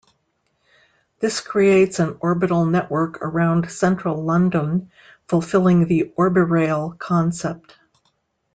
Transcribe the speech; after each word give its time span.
This 1.19 1.41
creates 1.41 1.99
an 1.99 2.17
orbital 2.21 2.65
network 2.65 3.21
around 3.21 3.69
Central 3.69 4.23
London, 4.23 4.89
fulfilling 5.27 5.85
the 5.85 6.11
Orbirail 6.17 6.97
concept. 6.97 7.77